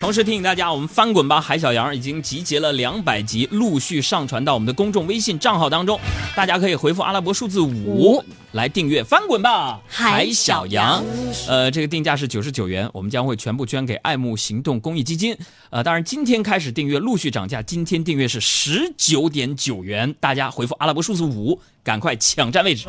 [0.00, 5.98] 同时提醒大家，我们《翻滚吧，海小羊》已经集结了两百集，陆续上传到我们的公众微信账号当中，
[6.36, 8.22] 大家可以回复阿拉伯数字五
[8.52, 11.02] 来订阅《翻滚吧，海小羊》。
[11.48, 15.36] 呃，这个定价是九十九元，我们将会全部捐给爱慕行动公益基金。
[15.70, 22.86] 呃，当然今天开始订阅陆续涨价，今天订阅是十九点九元，大家回复阿拉伯数字五，赶快抢占位置。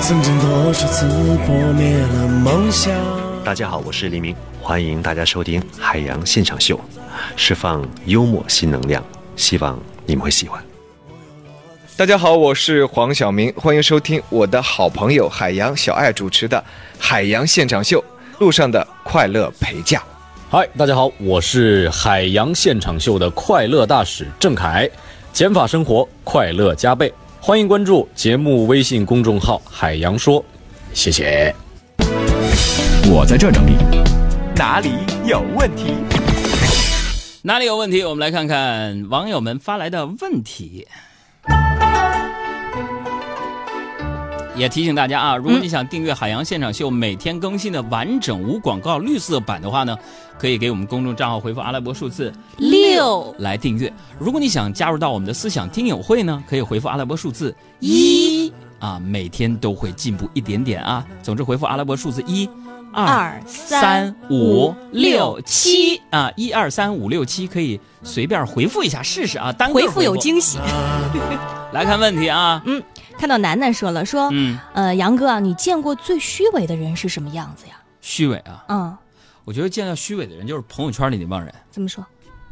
[0.00, 1.06] 曾经多少次
[1.46, 2.92] 破灭了梦想。
[3.46, 4.34] 大家好，我是黎明。
[4.60, 6.76] 欢迎大家收听《海洋现场秀》，
[7.36, 9.00] 释放幽默新能量，
[9.36, 10.60] 希望你们会喜欢。
[11.96, 16.58] 大家好，我是黄晓明，欢迎收听我的好朋友海洋小爱主持的
[16.98, 18.04] 《海洋现场秀》，
[18.40, 20.02] 路上的快乐陪驾。
[20.50, 24.90] 嗨，大家好，我是海洋现场秀的快乐大使郑凯，
[25.32, 30.44] 减法生活快乐加倍，欢迎关注节目微信公众号“海洋说”，
[30.92, 31.54] 谢谢。
[33.08, 33.76] 我在这整理。
[34.56, 34.90] 哪里
[35.24, 35.94] 有问题？
[37.42, 38.02] 哪里有问题？
[38.02, 40.86] 我们来看看网友们发来的问题。
[44.56, 49.96] 也提醒大家啊，如果你想订阅《海洋现场秀》每天更新的完整无广告绿色版的话呢，
[50.38, 53.92] 可以给我们公众账号回复阿拉伯数字六来订阅。
[54.18, 61.06] 如果你想加入到我们的思想听友会呢，可以回复阿拉伯数字一啊，每天都会进步一点点啊。
[61.22, 62.48] 总之，回复阿拉伯数字一。
[63.04, 70.58] 二三五六七啊，一二三五六七，可以随便回复一下试试啊，单回复有惊喜。
[71.72, 72.82] 来看问题啊，嗯，
[73.18, 77.74] 看到楠楠说了，说，嗯，呃，杨哥啊，你见过最虚伪的人是什么样子呀？
[78.00, 78.96] 虚伪啊，嗯，
[79.44, 81.54] 我觉得见到虚伪的人就是朋友圈里那帮人。
[81.70, 82.02] 怎么说？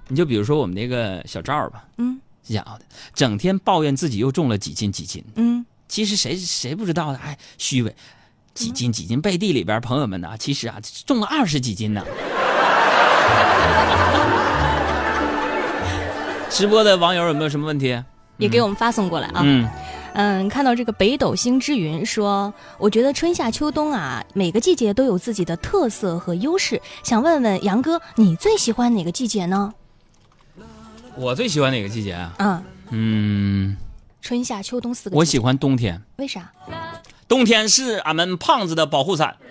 [0.08, 2.84] 你就比如说我们那个小赵吧，嗯，这家伙的，
[3.14, 7.96] 整天抱怨自己又重了几斤几斤，嗯，其实谁谁不知道的，哎，虚伪。
[8.54, 10.30] 几斤几斤背地里边，朋友们呢？
[10.38, 12.04] 其实啊，重了二十几斤呢。
[16.48, 18.00] 直播的网友有没有什么问题？
[18.36, 19.40] 也给我们发送过来啊。
[19.44, 19.68] 嗯
[20.14, 26.80] 嗯，看到这个北斗星之云说，我觉得春夏秋冬啊，每个季节都有自己的特色和优势。
[27.02, 29.74] 想问问杨哥，你最喜欢哪个季节呢？
[31.16, 32.32] 我最喜欢哪个季节啊？
[32.38, 33.76] 嗯嗯，
[34.20, 35.16] 春夏秋冬四个。
[35.16, 36.00] 我喜欢冬天。
[36.18, 36.52] 为啥？
[37.26, 39.36] 冬天是俺们胖子的保护伞。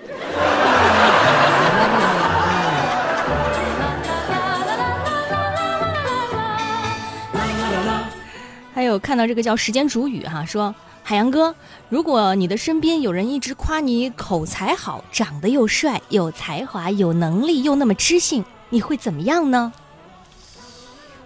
[8.74, 10.74] 还有看到这个叫时间煮雨哈，说
[11.04, 11.56] 海洋哥，
[11.90, 19.74] 如果你的身边有人一直夸你口才好，长得又帅，有才华，有能力，又那么知性，你会怎么样呢？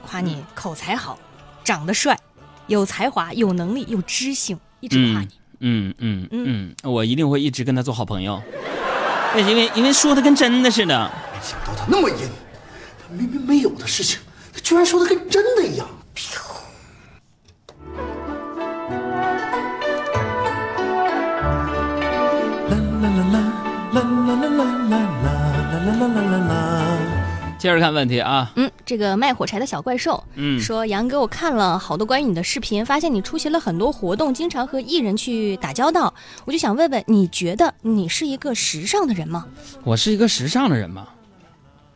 [0.05, 1.17] 夸你口才好，
[1.63, 2.19] 长得帅，
[2.67, 5.27] 有才华，有能力，又知性，一直夸你。
[5.27, 8.41] 嗯嗯嗯嗯，我一定会一直跟他做好朋友。
[9.35, 11.12] 因为因为说的跟真的似的。
[11.34, 12.16] 没想到他那么阴，
[13.00, 14.19] 他明明没有的事情，
[14.53, 15.88] 他居然说的跟真的一样。
[22.69, 23.38] 啦啦啦啦
[23.94, 25.28] 啦啦啦啦啦
[25.72, 26.53] 啦啦啦啦啦。
[27.57, 36.13] 接着看问题啊，嗯，这个卖火柴的小怪兽，嗯，说杨哥，我看了好多关于你的视频，发现你出席了很多活动，经常和艺人去打交道，
[36.45, 39.47] 我就想问问，你觉得你是一个时尚的人吗？
[39.84, 41.07] 我是一个时尚的人吗？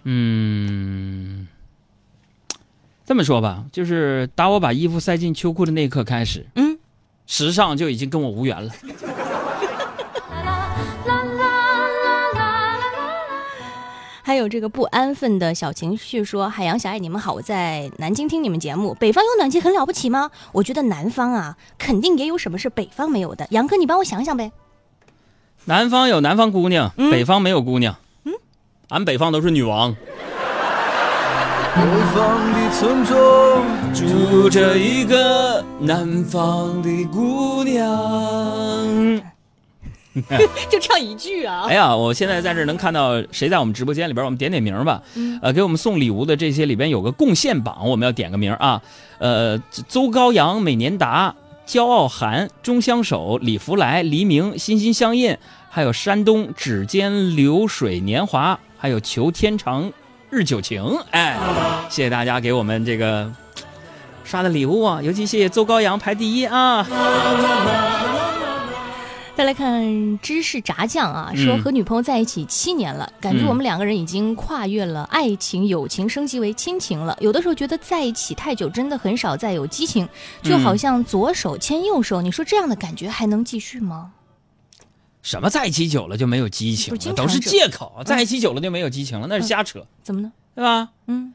[0.03, 1.47] 嗯，
[3.05, 6.79] 这么说吧，就是打我把衣服塞进秋裤的那一刻开始，嗯，
[7.27, 8.73] 时尚就已经跟我无缘了。
[14.31, 18.95] 还有这个不安分的小情绪说：“海洋小爱，你们好，我在南京听你们节目。
[18.97, 20.31] 北方有暖气很了不起吗？
[20.53, 23.45] 我觉得南方啊，肯定也有什么是北方没有的。
[23.49, 24.53] 杨哥，你帮我想想呗。
[25.65, 27.97] 南方有南方姑娘，北方没有姑娘。
[28.23, 28.31] 嗯，
[28.87, 29.93] 俺北方都是女王。
[31.75, 31.81] 北
[32.15, 33.13] 方的村庄
[33.93, 39.21] 住着一个南方的姑娘。”
[40.69, 41.65] 就唱一句啊！
[41.69, 45.01] 哎呀，我现在在这能看到谁在我们直播间里边，我们点点名吧。
[45.41, 48.81] 呃，给我们送礼物的这些里边有个贡献榜，我们要点个名啊。
[49.19, 51.33] 呃，邹高阳、美年达、
[51.65, 55.37] 骄傲寒、钟相守、李福来、黎明、心心相印，
[55.69, 59.91] 还有山东指尖流水年华，还有求天长
[60.29, 60.83] 日久情。
[61.11, 61.37] 哎，
[61.89, 63.31] 谢谢大家给我们这个
[64.25, 66.85] 刷的礼物啊，尤其谢谢邹高阳排第一啊。
[69.35, 77.17] 再来看芝士炸酱啊，说和女朋友在一起七年了，感觉我们两个人已经跨越了爱情、友情，升级为亲情了。
[77.19, 80.07] 有的时候觉得在一起太久，真的很少再有激情，
[80.43, 82.21] 就好像左手牵右手。
[82.21, 84.11] 你说这样的感觉还能继续吗？
[85.23, 88.01] 什么在一起久了就没有激情了，是都是是借口。
[88.05, 90.31] 在一起久了就没有激情了，那是瞎扯，怎么呢？
[90.53, 90.89] 对吧？
[91.07, 91.33] 嗯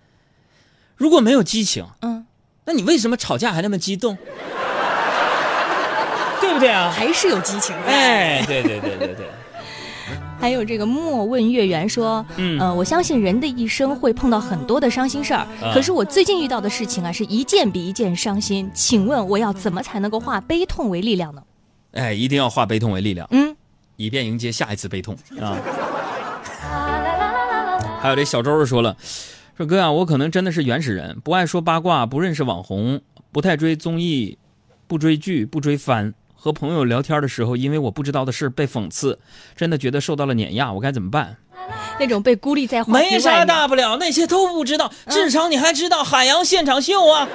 [0.96, 2.24] 如果没有激情，嗯，
[2.64, 4.16] 那你为什么吵架还那么激动？
[6.58, 6.90] 对不对啊？
[6.90, 7.82] 还是有激情的。
[7.86, 9.26] 哎，对对对对对，
[10.40, 18.70] 还有这个莫问月圆说，嗯呃，我相信人的一生会碰到很多的伤心事儿，啊可是我最近遇到的事情啊，是一件比一件伤心。
[18.72, 21.42] 请问我要怎么才能够化悲痛为力量呢？
[21.92, 23.54] 哎，一定要化悲痛为力量，嗯，
[23.96, 25.56] 以便迎接下一次悲痛啊。
[28.00, 28.96] 还有这小周儿说了，
[29.56, 33.00] 说哥啊，我可能真的是原始人，不爱说八卦，不认识网红，
[33.32, 34.38] 不太追综艺，
[34.86, 36.14] 不追剧，不追番。
[36.46, 39.18] 和朋友聊天的时候，因为我不知道的事被讽刺，
[39.56, 41.38] 真的觉得受到了碾压，我该怎么办？
[41.98, 43.44] 那种被孤立在没啥。
[43.44, 47.26] 大不了，那些都不知道，至少你还知道海洋现场秀啊。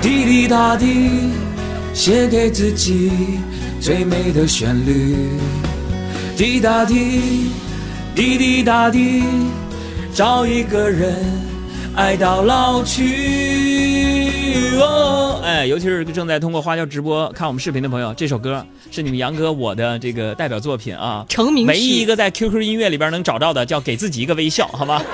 [0.00, 1.28] 滴滴答滴，
[1.92, 3.38] 写给自己
[3.78, 5.38] 最美的旋律。
[6.34, 7.50] 滴答滴，
[8.14, 9.22] 滴滴答滴，
[10.14, 11.14] 找一个人
[11.94, 14.13] 爱到老去。
[14.80, 25.02] 哦，哎，尤其是正在通过花椒直播看我们视频的朋友，这首歌是你们杨哥我的这个代表作品啊，成名唯一一个在 QQ 音乐里边能找到的，叫《给自己一个微笑》，好吗？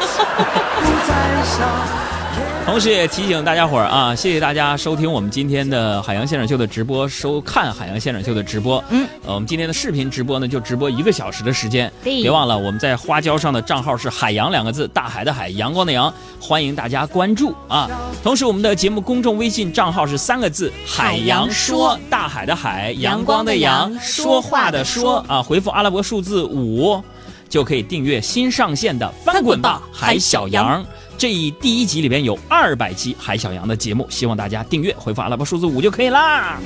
[2.66, 8.82] 同时也提醒大家伙儿啊，谢谢大家收听我们今天的海洋现场秀的直播，收看海洋现场秀的直播。
[8.90, 11.92] 嗯，呃，我们今天的视频直播呢，就直播一个小时的时间。
[12.04, 17.90] 对别忘了我们在花椒上的账号是“海洋”两个字，大海的海，阳光的阳，欢迎大家关注啊。
[18.22, 25.42] 同时，我们的节目公众微信账号是三个字“海洋说”，大海的海，阳光的阳，说话的说啊。
[25.42, 27.02] 回复阿拉伯数字五。
[27.50, 30.82] 就可以订阅新上线的《翻滚吧，海小羊》。
[31.18, 36.60] 这一第一集里边有二百期海小羊的节目，希望大家订阅，回复阿拉伯数字五就可以啦。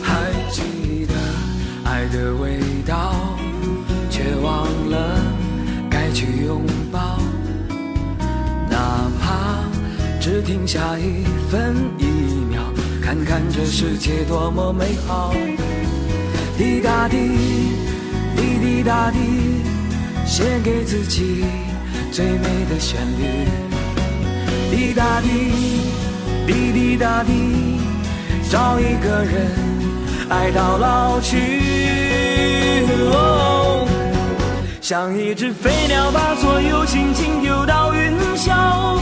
[0.00, 0.14] 还
[0.50, 0.62] 记
[1.06, 1.14] 得
[1.84, 3.12] 爱的味道，
[4.08, 5.20] 却忘了
[5.90, 6.62] 该去拥
[6.92, 7.18] 抱。
[8.70, 9.64] 哪怕
[10.20, 12.04] 只停下一分一
[12.48, 12.62] 秒，
[13.02, 15.34] 看看这世界多么美好。
[16.58, 17.16] 滴答滴，
[18.36, 19.18] 滴滴答滴，
[20.26, 21.44] 写给自己
[22.10, 23.46] 最美的旋律。
[24.68, 25.28] 滴答滴，
[26.48, 27.78] 滴滴答滴，
[28.50, 29.46] 找一个人
[30.28, 31.36] 爱到老去。
[33.12, 33.86] 哦，
[34.80, 38.98] 像一只飞鸟，把所有心情丢到云霄，